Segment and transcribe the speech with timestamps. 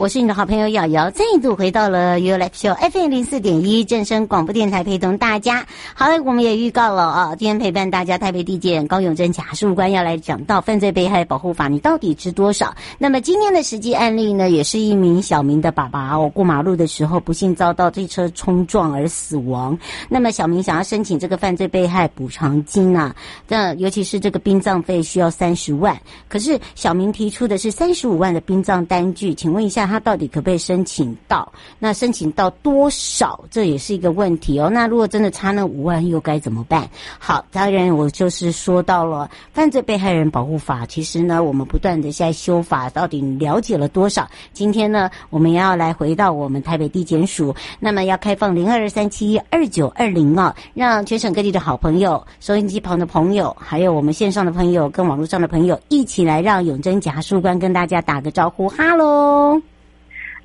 [0.00, 5.66] 我是你的好朋友瑶瑶，再度回到了 You Life Show FM 零四点一正声广播电台，陪同大家。
[5.92, 12.74] 好了，我们也预告了啊，今天陪伴大家台北地检高永珍检察官要来讲到犯罪被害保护法，你到底知多少？
[12.96, 19.78] 那么今天的实际案例呢，也是一名小明的爸爸哦，过马路的时候不幸遭到这车冲撞而死亡。
[20.08, 23.14] 那么小明想要申请这个犯罪被害补偿金啊，
[23.46, 29.89] 那尤其是这个殡葬费需要三十万，可是小明提出的是三十五万的殡葬单据，请问一下。
[29.90, 31.50] 他到底可不可以申请到？
[31.78, 33.44] 那申请到多少？
[33.50, 34.70] 这也是一个问题哦。
[34.70, 36.88] 那如果真的差那五万，又该怎么办？
[37.18, 40.86] 好，当然我就是说到了犯罪被害人保护法。
[40.86, 44.28] 其实呢，我们不断的在修法，到底了解了多少？
[44.52, 59.60] 今天呢，我们要来回到我们台北地检署，那么要开放零二三七二九二零啊，让全省各地的好朋友、收音机旁的朋友，还有我们线上的朋友跟网络上的朋友，一起来让永贞检察官跟大家打个招呼，哈喽。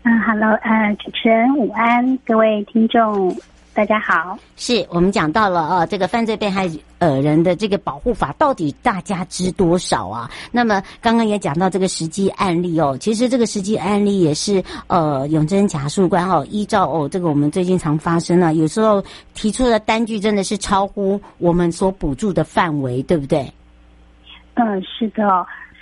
[0.07, 3.35] 嗯哈喽，呃，主持人午安，各位听众
[3.73, 4.37] 大家好。
[4.55, 10.29] 是我们讲到了啊，这个犯罪被害呃人的这个保护法到底大家知多少啊？
[10.51, 23.51] 那么刚刚也讲到这个实际案例哦，其实这个实际案例也是呃永珍检察官哦，依照哦这个我们最近常发生了，有时候提出的单据真的是超乎我们所补助的范围，对不对？
[24.53, 25.23] 嗯，是的。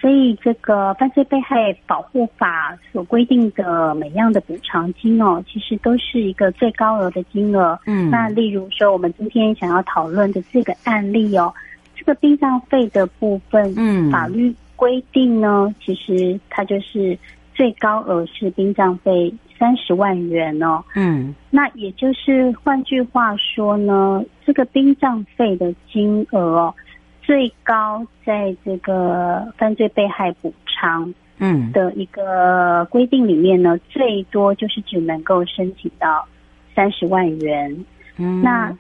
[0.04, 7.80] 所以，这个犯罪被害保护法所规定的每样的补偿金哦，其实都是一个最高额的金额。
[7.86, 11.54] 嗯，那例如说，我们今天想要讨论的这个案例哦，
[11.96, 17.18] 这个殡葬费的部分，嗯，法律规定呢，其实它就是
[17.56, 20.84] 最高额是殡葬费三十万元哦。
[20.96, 26.76] 嗯，那也就是换句话说呢，这个殡葬费的金额哦。
[27.24, 36.28] 最高在这个犯罪被害补偿嗯的一个规定里面呢，最多就是只能够申请到
[36.76, 37.86] 三十万元。
[38.18, 38.78] 嗯，那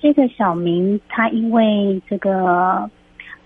[0.00, 2.90] 这个小明他因为这个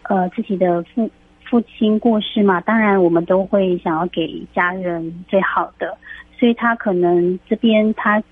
[0.04, 1.08] 呃自己的父
[1.44, 5.96] 父亲过世嘛，当然我们都会想要给家人最好的，
[6.38, 8.22] 所以他可能这边他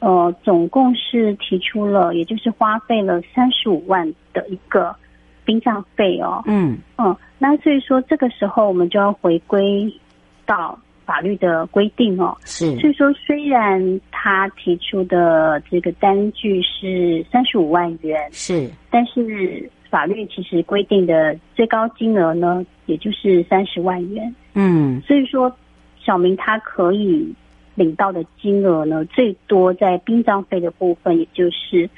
[0.00, 4.96] 呃总共是提出了，也就是花费了三十五万的一个。
[5.44, 6.78] 殡葬费哦，嗯。
[6.98, 9.92] 嗯，那所以说这个时候我们就要回归
[10.46, 25.52] 到法律的规定哦，是，所以说虽然他提出的这个单据是三十五万元，是，但是法律其实规定的最高金额呢，也就是三十万元，嗯，所以说
[26.00, 27.34] 小明他可以
[27.74, 31.90] 领到的金额呢，最多在殡葬费的部分，也就是。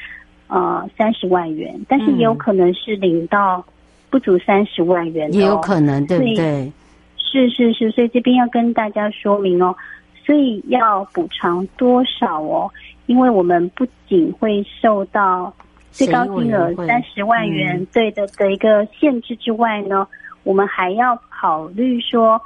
[0.46, 3.64] 呃，三十万元，但是也有可能是领到
[4.10, 6.72] 不足三十万元也有可能，对不对？
[7.16, 9.74] 是是是，所以这边要跟大家说明哦，
[10.24, 12.70] 所以要补偿多少哦？
[13.06, 15.52] 因为我们不仅会受到
[15.90, 20.06] 最高金额三十万元，嗯、对的的一个限制之外呢，
[20.42, 22.40] 我们还要考虑说，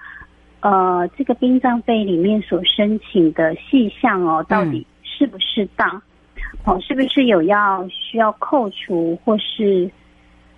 [0.61, 5.89] 呃，这个殡葬费里面所申请的细项哦，到底适不适当？
[5.97, 6.03] 嗯
[6.65, 9.91] 哦，是不是有要需要扣除或是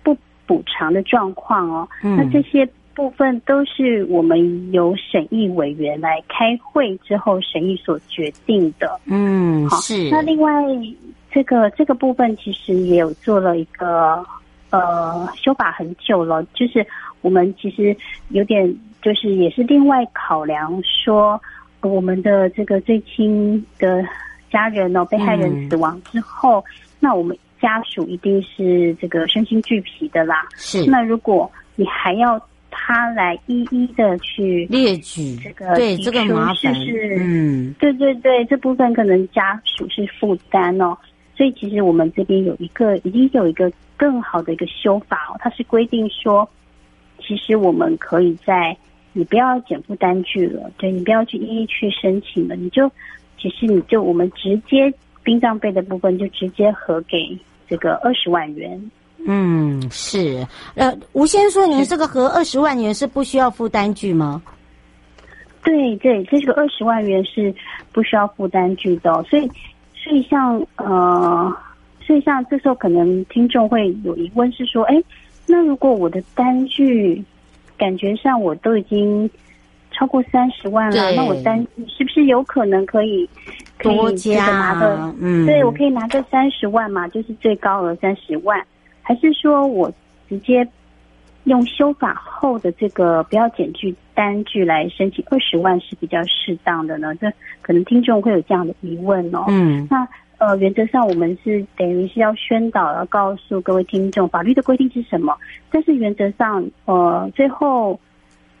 [0.03, 1.87] 不补偿的状况哦？
[2.03, 8.99] 嗯，那这些部分都是我们由审议委员来开会之后审议所决定的。
[9.05, 10.09] 嗯，好，是。
[10.09, 10.51] 那另外
[11.31, 14.21] 这个这个部分其实也有做了一个
[14.71, 16.85] 呃修法很久了，就是
[17.21, 17.95] 我们其实
[18.29, 21.41] 有点就是也是另外考量说
[21.79, 24.03] 我们的这个最轻的。
[24.51, 26.63] 家人哦，被害人死亡之后，嗯、
[26.99, 30.47] 那我们家属一定是这个身心俱疲的啦。
[30.55, 32.39] 是，那如果你还要
[32.69, 40.97] 他来一一的去列举这个，对这个麻烦，是嗯，对对对，这部分可能家属是负担哦。
[41.35, 46.47] 所以其实我们这边有一个，已经有一个更好的一个修法哦，它是规定说，
[47.19, 48.75] 其实我们可以在
[49.13, 52.91] 你不要减负单据了，对，你不要去一一去申请了，你就。
[53.41, 54.93] 其实你就我们直接
[55.23, 57.35] 殡葬费的部分就直接核给
[57.67, 58.79] 这个二十万元。
[59.25, 60.45] 嗯，是。
[60.75, 64.41] 呃，吴先生说，您这个核二十万元是不需要付单据吗？
[65.63, 67.53] 对对，这个二十万元是
[67.91, 69.47] 不需要付单据的，所以
[69.95, 71.55] 所以像呃，
[72.05, 75.03] 所以像这时候可能听众会有疑问是说，哎，
[75.47, 77.23] 那如果我的单据
[77.77, 79.29] 感觉上我都已经
[79.91, 83.29] 超过三十万了，那我单据是不是有可能可以
[83.77, 85.13] 可以多加拿个？
[85.19, 88.65] 嗯，对我可以拿个三十万嘛，就是最高额三十万，
[89.01, 89.91] 还是说我
[90.27, 90.67] 直接？
[91.45, 97.15] 用修法后的这个不要检具单据来申请二十万是比较适当的呢？
[97.15, 97.33] 这
[97.63, 99.45] 可能听众会有这样的疑问哦。
[99.47, 100.07] 嗯，那
[100.37, 105.35] 呃，原则上我们是等于是要宣导，要告诉各位听众法律的规定是什么。
[105.71, 107.99] 但是原则上，呃，最后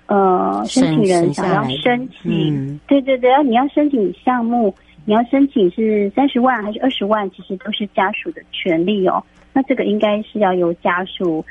[0.07, 4.73] 呃，申请人想要申请，嗯、对对对，你要申请项目，
[5.05, 9.23] 你要申请是三十万还是二十万，其实都是家属的权利哦。
[9.53, 11.43] 那这个应该是要由家属。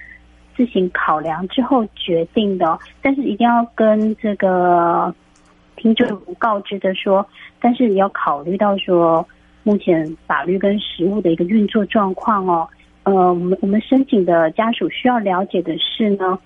[0.57, 5.15] 自行考量之后决定的，但是一定要跟这个
[5.77, 6.07] 听众
[6.39, 7.27] 告知的说，
[7.59, 9.27] 但是你要考虑到说，
[9.63, 12.69] 目前法律跟实务的一个运作状况哦。
[13.05, 16.39] 呃，我们我们申请的家属需要了解的是呢，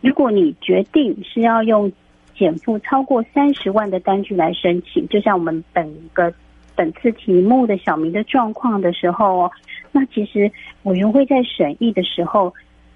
[0.00, 1.90] 如果你决定是要用
[2.36, 6.32] 减负超过三十万的单据来申请，就像我们本个
[6.74, 9.50] 本次题目的小明的状况的时候哦，
[9.92, 10.50] 那其实
[10.82, 12.52] 委员会在审议的时候。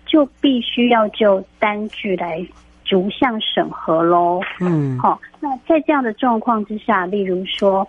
[0.07, 2.47] 就必须要就单据来
[2.85, 4.39] 逐项审核喽。
[4.61, 7.89] 嗯，好，那在这样的状况之下，例如说，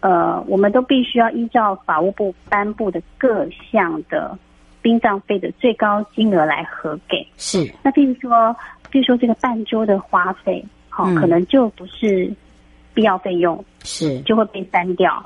[0.00, 4.38] 呃，我们都必须要依照法务部颁布的各项的
[4.82, 7.26] 殡葬费的最高金额来核给。
[7.36, 8.54] 是，那譬如说，
[8.90, 12.32] 譬如说这个办桌的花费，好，可能就不是
[12.94, 15.24] 必要费用，是就会被删掉。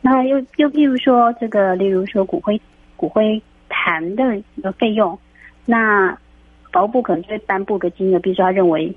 [0.00, 2.60] 那又又譬如说，这个例如说骨灰
[2.96, 5.18] 骨灰坛的一个费用。
[5.64, 6.16] 那
[6.72, 8.90] 法务部可能就会颁布个金额，比如说他认为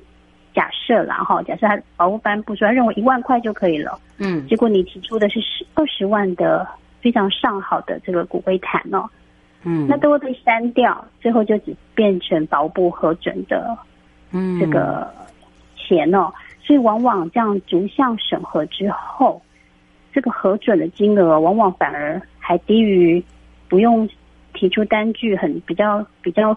[0.54, 6.68] 假设啦哈，假设他法务颁布说他认为一万块就可以了，嗯，结果你提出的是十二十万的
[7.02, 9.10] 非常上好的这个骨灰坛哦，
[9.64, 13.78] 嗯，那都会被删掉，最后就只变成法务部核准的，
[14.32, 15.08] 嗯，这个
[15.76, 16.32] 钱哦，
[16.62, 19.42] 所以往往这样逐项审核之后，
[20.14, 23.24] 这个核准的金额往往反而还低于
[23.68, 24.10] 不用。
[24.54, 26.56] 提出单据很比较比较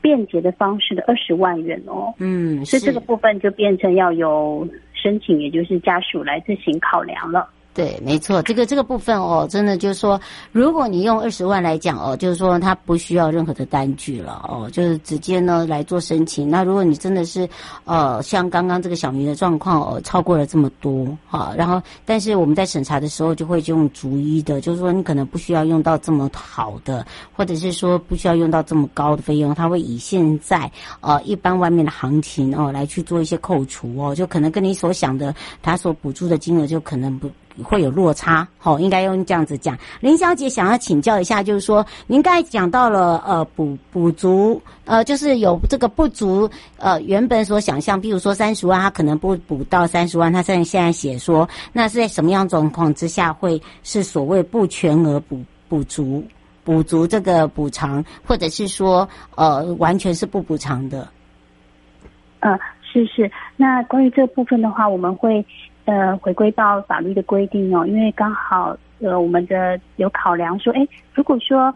[0.00, 7.48] 便捷的方式的二十万元哦，嗯，所以这个部分就变成要由申请，也就是家属来自行考量了。
[7.74, 10.20] 对，没错，这个这个部分哦，真的就是说，
[10.50, 16.50] 如果你用二十万来讲哦，就是说他不需要任何的单据了哦，就是直接呢来做申请。
[16.50, 17.48] 那如果你真的是
[17.84, 30.68] 呃，像刚刚这个小明的状况哦，超过了这么多哈，然后但是我们在审查的时候就会用逐一的，就是说你可能不需要用到这么好的，或者是说不需要用到这么高的费用，他会以现在
[31.00, 35.32] 呃一般外面的行情哦来去做一些扣除哦，就可能跟你所想的
[35.62, 37.30] 他所补助的金额就可能不。
[37.64, 39.76] 会有落差，好，应该用这样子讲。
[40.00, 56.24] 林小姐想要请教一下，就是说，您刚才讲到了，呃，补补足，呃，就是有这个不足，呃，原本所想象，比如说三十万，他可能不补到三十万，他现在现在写说，那是在什么样状况之下会是所谓不全额补补足
[56.64, 61.08] 补足这个补偿，或者是说，呃，完全是不补偿的？
[62.40, 65.44] 呃，是是，那关于这部分的话，我们会。
[65.88, 71.74] 呃，回归到法律的规定哦，因为刚好呃，我们的有考量说，哎，如果说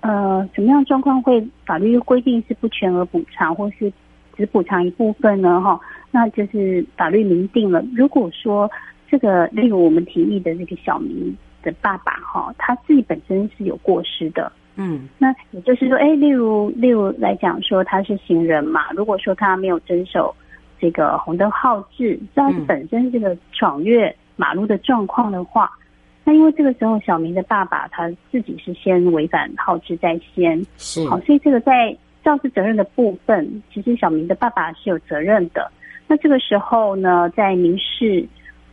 [0.00, 3.92] 呃，什么样状况会法律规定是不全额补偿，或是
[4.34, 5.60] 只补偿一部分呢？
[5.60, 5.78] 哈，
[6.10, 7.84] 那就是法律明定了。
[7.94, 8.70] 如果说
[9.10, 20.34] 这个，例如我们提议的这个小明的爸爸哈，他自己本身是有过失的，嗯，那也就是说，哎，例如例如来讲说他是行人嘛，如果说他没有遵守。
[20.80, 25.80] 这个红灯号志，只要是本身这个闯越马路的状况的话，嗯、
[26.24, 35.70] 那因为这个时候小明的爸爸他自己是先违反号志在先，是好，所以这个在肇事责任的部分，其实小明的爸爸是有责任的。
[36.06, 38.26] 那这个时候呢，在民事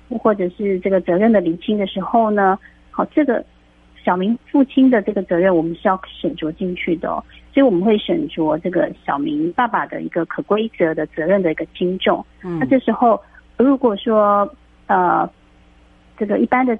[0.10, 2.58] 或者是这个责任的厘清的时候呢，
[2.90, 3.44] 好，这个
[4.04, 7.24] 小明父亲的这个责任，我们是要审酌进去的哦。
[7.58, 12.24] 所以我们会选择这个小明爸爸的一个可归责的责任的一个轻重。
[12.44, 13.20] 嗯，那这时候
[13.58, 14.48] 如果说
[14.86, 15.28] 呃，
[16.20, 16.78] 这个一般的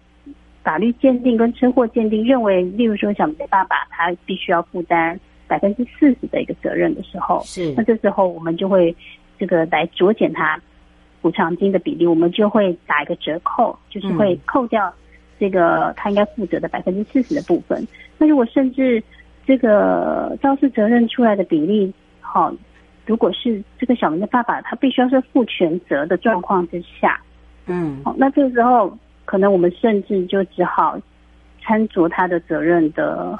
[0.62, 8.96] 法律鉴定跟车祸鉴定认为，例如说小明的爸爸他必须要负担百分之四十的一个责任的时候，是那这时候我们就会
[9.40, 10.62] 这个来酌减他
[11.24, 14.94] 补偿金的比例，我们就会打一个折扣，就是会扣掉
[15.40, 17.84] 这个他应该负责的百分之四十的部分。
[18.20, 19.04] 那如果甚至
[19.48, 22.54] 这个肇事责任出来的比例，好，
[23.06, 27.22] 如果是这个小明的爸爸，他必须要是负全责的状况之下，
[27.66, 31.00] 嗯，好，那这个时候可能我们甚至就只好
[31.64, 33.40] 参酌他的责任的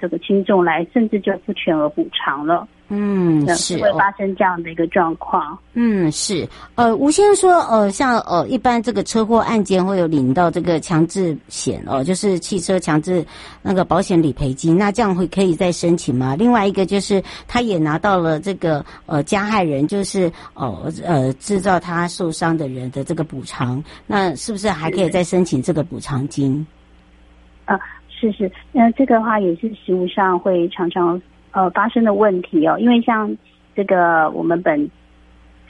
[0.00, 2.66] 这个轻重来，甚至就不全额补偿了。
[2.88, 5.58] 嗯，是会发生这样的一个状况。
[5.72, 6.46] 嗯，是。
[6.74, 13.24] 呃，吴先生说，呃，像呃，一般这个车祸案件会有领到这个强制险哦、呃，就是汽车强制
[13.62, 16.36] 那个保险理赔金，那这样会可以再申请吗？
[16.36, 26.64] 另外一个就是他也拿到了这个呃加害人，就是呃呃制造他受伤的人的这个补偿，那是不是还可以再申请这个补偿金？
[27.64, 31.20] 啊，是是，那这个的话也是实务上会常常。
[31.54, 33.34] 呃，发生的问题哦，因为像
[33.76, 34.90] 这个我们本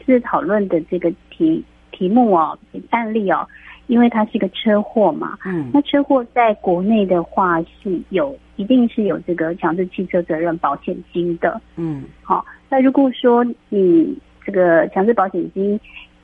[0.04, 1.62] 次讨论的这个题
[1.92, 3.46] 题目哦，案例哦，
[3.86, 15.78] 因为它是一个车祸嘛，嗯，那车祸在国内的话是有一定是有这个强制汽车责任保险金的，嗯，好，那如果说你这个强制保险金，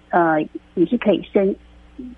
[0.09, 0.39] 呃，
[0.73, 1.55] 你是可以申，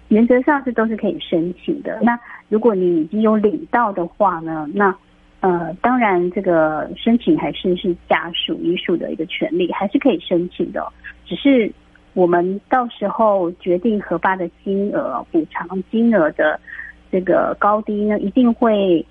[0.08, 1.98] 原则上是都是可以申请的。
[2.02, 2.16] 那
[2.48, 4.94] 如果你已经有领到的话呢，那
[5.42, 10.86] 呃，当然，这个申请还是是家属遗属的一个权利，还是可以申请的。
[11.26, 11.68] 只是
[12.14, 16.60] 我们到时候决定核发的金额、补偿金额的
[17.10, 19.04] 这个高低呢，一定会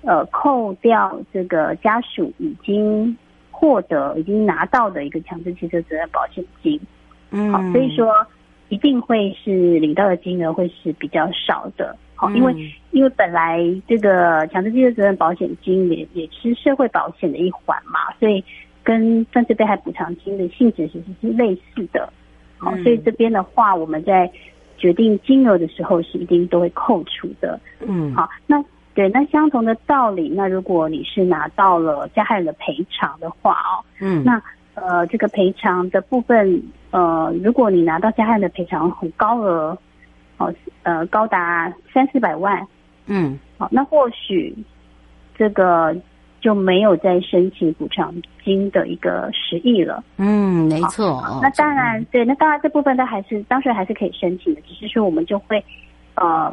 [0.00, 3.14] 呃扣掉这个家属已经
[3.50, 6.80] 获得、已经拿到的一个强制汽车责任保险金。
[7.30, 8.26] 嗯，好，所以说
[8.70, 11.94] 一定会是领到的金额会是比较少的。
[12.16, 12.54] 好，因为
[12.92, 18.42] 因为本来这个强制继承责任保险金也也是社会保险的一环嘛，所以
[18.84, 22.08] 跟犯罪被害补偿金的性质其实是类似的。
[22.58, 24.30] 好，所以这边的话，我们在
[24.78, 27.58] 决定金额的时候是一定都会扣除的。
[27.80, 34.40] 嗯，好，那对，那相同的道理，那如果你是拿到了加害人的赔偿的话哦，嗯，那
[34.74, 39.76] 呃这个赔偿的部分，呃，如果你拿到加害人的赔偿很高额。
[40.38, 42.66] 哦，呃，高达三四百万，
[43.06, 44.54] 嗯，好，那或许
[45.36, 45.96] 这个
[46.40, 48.14] 就没有再申请补偿
[48.44, 50.02] 金的一个实益了。
[50.16, 51.22] 嗯，没错。
[51.22, 55.64] 哦，那当然，对，那当然这部分都还是当时还是可以申请的，只是说我们就会
[56.16, 56.52] 呃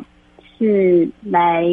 [0.57, 1.65] 是来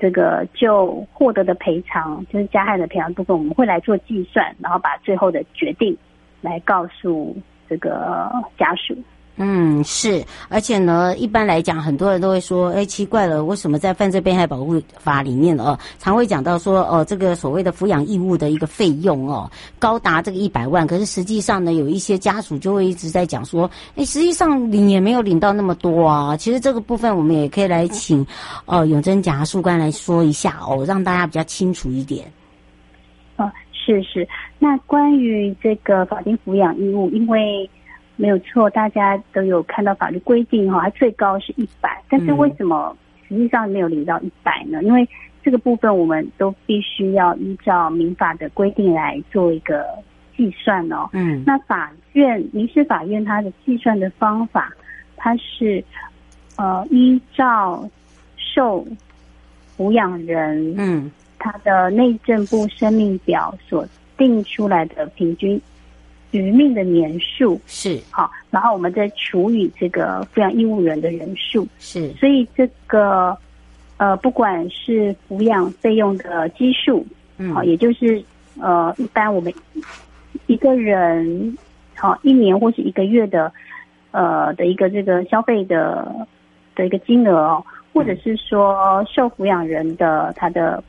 [0.00, 5.96] 这个就获得的赔偿，就是加害的赔偿部分，我们会来做计算，然后把最后的决定
[6.40, 7.36] 来告诉
[7.68, 8.96] 这个家属。
[9.40, 26.36] 嗯，是，而且呢，一般来讲，很多人都会说，哎，奇怪了，为什么在犯罪被害保护法里面哦，常会讲到说，哦，这个所谓的抚养义务的一个费用哦，高达这个一百万，可是实际上呢，有一些家属就会一直在讲说，哎，实际上领也没有领到那么多啊。
[26.36, 28.26] 其实这个部分我们也可以来请，
[28.66, 32.26] 哦，永贞检察官来说一下哦，让大家比较清楚一点。
[33.36, 34.26] 哦，是是，
[34.58, 37.70] 那关于这个法定抚养义务，因为。
[38.20, 42.94] 没有错，大家都有看到法律规定哈，它最高是一百，但是为什么
[43.28, 44.82] 实际上没有领到一百呢？
[44.82, 45.08] 因为
[45.40, 49.86] 这个部分我们都必须要依照民法的规定来做一个
[50.36, 51.08] 计算哦。
[51.12, 54.72] 嗯，那法院民事法院它的计算的方法，
[55.16, 55.82] 它是
[56.56, 57.88] 呃依照
[58.36, 58.84] 受
[59.76, 61.08] 抚养人嗯
[61.38, 65.60] 他的内政部生命表所定出来的平均。
[66.30, 67.60] 余命的年数。
[67.66, 67.98] 是。
[68.10, 71.66] 好，然后我们再除以这个抚养义务人的人数。
[71.78, 73.36] 是，所以这个
[73.96, 77.06] 呃，不管是抚养费用的基数，
[77.38, 78.22] 嗯，好，也就是
[78.60, 79.52] 呃，一般我们
[80.46, 81.56] 一个人
[81.94, 83.52] 好一年或是一个月的
[84.10, 86.26] 呃的一个这个消费的
[86.76, 90.82] 的一个金额哦，或者是说受抚养人的他的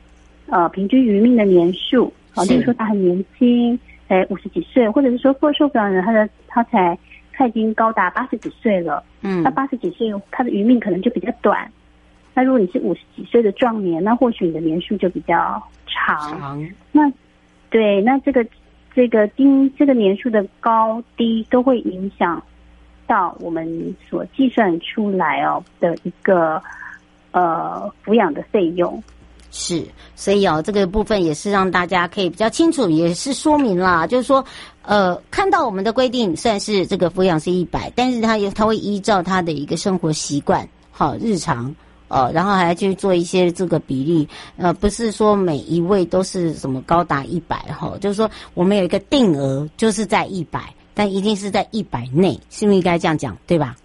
[0.47, 3.79] 呃平均余命的年数，好，例如说他很年轻。
[4.09, 6.97] 才五十几岁，或者是说，过寿抚养人他的他才
[7.31, 11.71] 他已经高达八十几岁了，嗯，那八十几岁他的余命可能就比较短。
[12.33, 16.17] 那如果你是五十几岁的壮年，那或许你的年数就比较长。
[16.31, 17.11] 长那
[17.69, 18.45] 对，那这个
[18.95, 22.41] 这个丁这个年数的高低都会影响
[23.05, 26.61] 到我们所计算出来哦的一个
[27.31, 29.01] 呃抚养的费用。
[29.51, 29.83] 是，
[30.15, 34.45] 所以哦，这个部分也是让大家可以比较清楚，也是说明啦，就是说，
[34.83, 41.73] 呃，看到我们的规定，算是这个抚养是一百，但是他也他会依照他的一个生活习惯，好日常，
[42.09, 44.27] 呃，然后还要去做一些这个比例，
[44.57, 53.75] 呃，不是说每一位都是什么高达一百哈，就是说我们有一个定额，就是在一百，但一定是在一百内，是不是应该这样讲，对吧？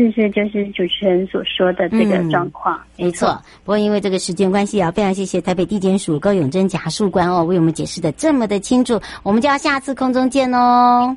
[0.00, 3.40] 是是，就是主持人所说的这个状况，嗯、没错。
[3.64, 9.00] 不过因为这个时间关系啊，非常谢谢台北地检署高永贞检察官哦，为我们解释的这么的清楚。
[9.22, 11.16] 我们就要下次空中见哦。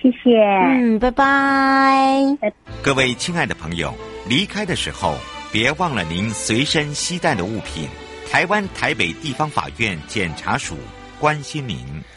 [0.00, 2.36] 谢谢，嗯，拜拜。
[2.82, 3.92] 各位亲爱的朋友，
[4.26, 5.14] 离开的时候
[5.52, 7.86] 别忘了您随身携带的物品。
[8.30, 10.74] 台湾台北地方法院检察署
[11.18, 11.76] 关心您。